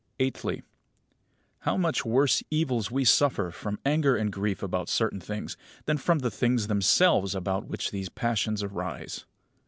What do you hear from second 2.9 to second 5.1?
suffer from anger and grief about